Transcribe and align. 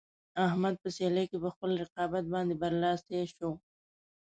احمد 0.47 0.75
په 0.81 0.87
سیالۍ 0.95 1.25
کې 1.31 1.37
په 1.43 1.49
خپل 1.53 1.69
رقیب 1.81 2.11
باندې 2.33 2.55
برلاسی 2.63 3.21
شو. 3.33 3.49